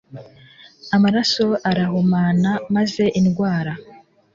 Amaraso 0.95 1.45
arahumana, 1.69 2.51
maze 2.75 3.03
indwara 3.19 3.73